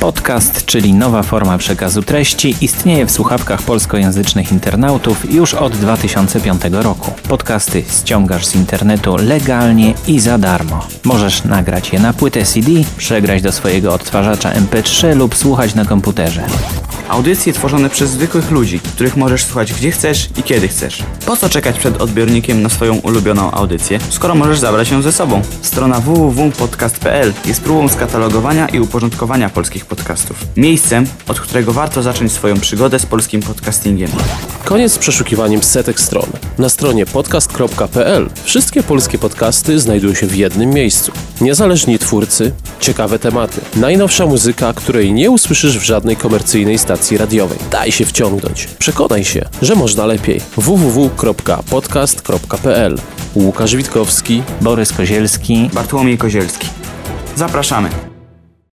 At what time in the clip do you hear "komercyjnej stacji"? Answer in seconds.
46.16-47.18